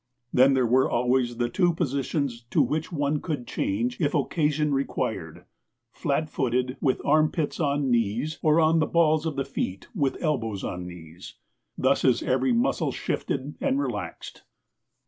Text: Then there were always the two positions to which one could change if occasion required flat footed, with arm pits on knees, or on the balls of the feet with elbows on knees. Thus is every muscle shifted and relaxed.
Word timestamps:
Then 0.33 0.55
there 0.55 0.65
were 0.65 0.89
always 0.89 1.37
the 1.37 1.47
two 1.47 1.75
positions 1.75 2.41
to 2.49 2.59
which 2.59 2.91
one 2.91 3.21
could 3.21 3.45
change 3.45 4.01
if 4.01 4.15
occasion 4.15 4.73
required 4.73 5.45
flat 5.91 6.27
footed, 6.27 6.75
with 6.81 7.05
arm 7.05 7.29
pits 7.31 7.59
on 7.59 7.91
knees, 7.91 8.39
or 8.41 8.59
on 8.59 8.79
the 8.79 8.87
balls 8.87 9.27
of 9.27 9.35
the 9.35 9.45
feet 9.45 9.89
with 9.93 10.17
elbows 10.19 10.63
on 10.63 10.87
knees. 10.87 11.35
Thus 11.77 12.03
is 12.03 12.23
every 12.23 12.51
muscle 12.51 12.91
shifted 12.91 13.53
and 13.61 13.79
relaxed. 13.79 14.41